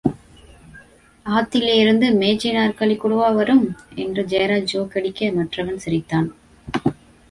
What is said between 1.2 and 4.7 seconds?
ஆத்திலேருந்து மேஜை–நாற்காலி கூடவா வரும்? என்று ஜெயராஜ்